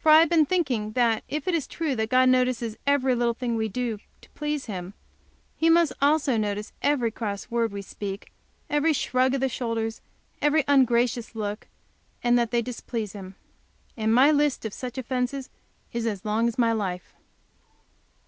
[0.00, 3.34] For I have been thinking that, if it is true that God notices every little
[3.34, 4.94] thing we do to please Him,
[5.56, 8.32] He must also notice every cross word we speak,
[8.68, 10.00] every shrug of the shoulders,
[10.42, 11.68] every ungracious look,
[12.20, 13.36] and that they displease Him.
[13.96, 15.50] And my list of such offences
[15.92, 17.14] is as long as my life.